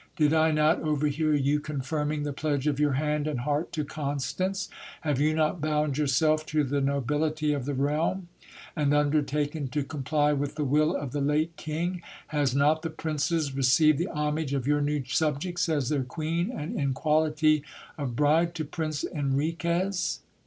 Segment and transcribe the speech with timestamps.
[0.15, 4.67] Did I not overhear you confirming the pledge of your hand and heart to Constance?
[5.01, 8.27] Have you not bound yourself to the nobility of the realm,
[8.75, 12.01] and undertaken to comply with the will of the late king?
[12.29, 16.75] Has not the princess received the homage of your new subjects as their queen, and
[16.79, 17.61] in quality
[17.95, 20.21] of bride to Prince Enriquez